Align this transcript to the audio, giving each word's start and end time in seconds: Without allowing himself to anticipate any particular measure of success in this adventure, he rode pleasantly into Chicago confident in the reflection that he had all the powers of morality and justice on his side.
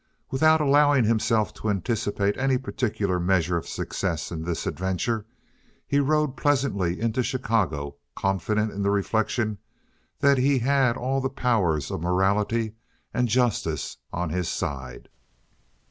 Without 0.31 0.59
allowing 0.59 1.03
himself 1.03 1.53
to 1.53 1.69
anticipate 1.69 2.35
any 2.35 2.57
particular 2.57 3.19
measure 3.19 3.55
of 3.55 3.67
success 3.67 4.31
in 4.31 4.41
this 4.41 4.65
adventure, 4.65 5.27
he 5.85 5.99
rode 5.99 6.35
pleasantly 6.35 6.99
into 6.99 7.21
Chicago 7.21 7.97
confident 8.15 8.71
in 8.71 8.81
the 8.81 8.89
reflection 8.89 9.59
that 10.17 10.39
he 10.39 10.57
had 10.57 10.97
all 10.97 11.21
the 11.21 11.29
powers 11.29 11.91
of 11.91 12.01
morality 12.01 12.73
and 13.13 13.27
justice 13.27 13.97
on 14.11 14.31
his 14.31 14.49
side. 14.49 15.07